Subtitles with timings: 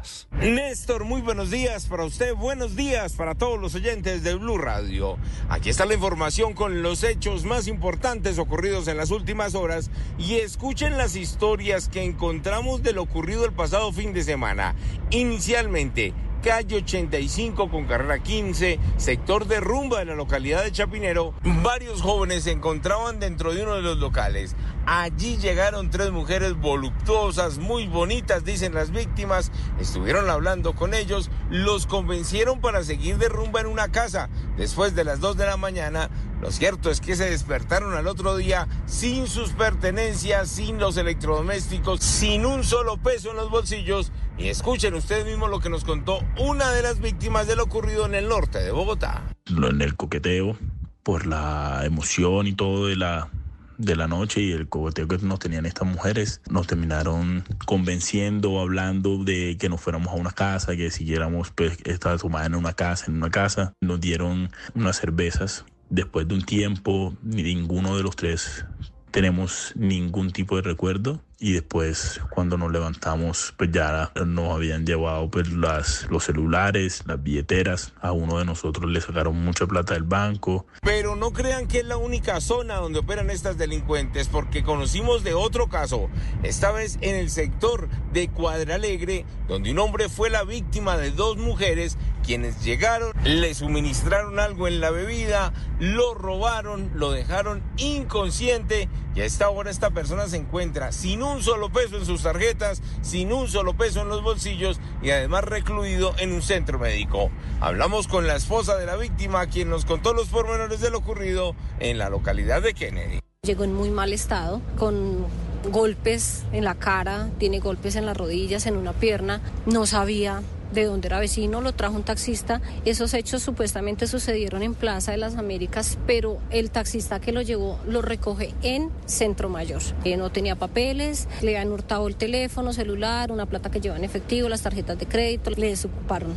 [0.00, 0.28] Porras.
[0.40, 5.18] Néstor, muy buenos días para usted, buenos días para todos los oyentes de Blue Radio.
[5.48, 10.36] Aquí está la información con los hechos más importantes ocurridos en las últimas horas y
[10.36, 14.74] escuchen las historias que encontramos de lo ocurrido el pasado fin de semana.
[15.10, 22.00] Inicialmente, calle 85 con carrera 15, sector de rumba de la localidad de Chapinero, varios
[22.00, 24.56] jóvenes se encontraban dentro de uno de los locales.
[24.86, 29.52] Allí llegaron tres mujeres voluptuosas, muy bonitas, dicen las víctimas.
[29.78, 34.30] Estuvieron hablando con ellos, los convencieron para seguir de rumba en una casa.
[34.56, 38.36] Después de las 2 de la mañana, lo cierto es que se despertaron al otro
[38.36, 44.10] día sin sus pertenencias, sin los electrodomésticos, sin un solo peso en los bolsillos.
[44.40, 48.06] Y escuchen ustedes mismos lo que nos contó una de las víctimas de lo ocurrido
[48.06, 49.22] en el norte de Bogotá.
[49.46, 50.56] En el coqueteo,
[51.02, 53.28] por la emoción y todo de la,
[53.76, 59.22] de la noche y el coqueteo que nos tenían estas mujeres, nos terminaron convenciendo, hablando
[59.22, 63.06] de que nos fuéramos a una casa, que siguiéramos pues, esta tomada en una casa,
[63.08, 63.74] en una casa.
[63.82, 65.66] Nos dieron unas cervezas.
[65.90, 68.64] Después de un tiempo, ninguno de los tres
[69.10, 75.30] tenemos ningún tipo de recuerdo y después cuando nos levantamos pues ya nos habían llevado
[75.30, 77.94] pues las los celulares las billeteras.
[78.00, 80.66] A uno de nosotros le sacaron mucha plata del banco.
[80.82, 85.32] Pero no crean que es la única zona donde operan estas delincuentes porque conocimos de
[85.32, 86.08] otro caso.
[86.42, 91.10] Esta vez en el sector de Cuadra Alegre donde un hombre fue la víctima de
[91.10, 98.88] dos mujeres quienes llegaron le suministraron algo en la bebida lo robaron lo dejaron inconsciente
[99.14, 102.82] y a esta hora esta persona se encuentra sin un solo peso en sus tarjetas,
[103.02, 107.30] sin un solo peso en los bolsillos y además recluido en un centro médico.
[107.60, 111.54] Hablamos con la esposa de la víctima, quien nos contó los pormenores de lo ocurrido
[111.78, 113.20] en la localidad de Kennedy.
[113.42, 115.26] Llegó en muy mal estado, con
[115.70, 120.42] golpes en la cara, tiene golpes en las rodillas, en una pierna, no sabía
[120.72, 122.60] de donde era vecino, lo trajo un taxista.
[122.84, 127.78] Esos hechos supuestamente sucedieron en Plaza de las Américas, pero el taxista que lo llevó
[127.86, 129.82] lo recoge en Centro Mayor.
[130.04, 134.04] Eh, no tenía papeles, le han hurtado el teléfono, celular, una plata que lleva en
[134.04, 136.34] efectivo, las tarjetas de crédito, le desocuparon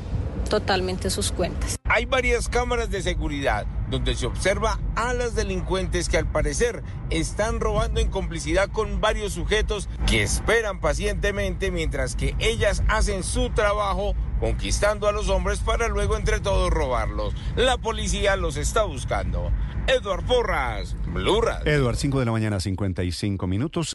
[0.49, 1.77] totalmente sus cuentas.
[1.85, 7.59] Hay varias cámaras de seguridad donde se observa a las delincuentes que al parecer están
[7.59, 14.15] robando en complicidad con varios sujetos que esperan pacientemente mientras que ellas hacen su trabajo
[14.39, 17.33] conquistando a los hombres para luego entre todos robarlos.
[17.55, 19.51] La policía los está buscando.
[19.87, 21.69] Edward Porras, Blue Radio.
[21.69, 23.89] Edward, 5 de la mañana, 55 minutos.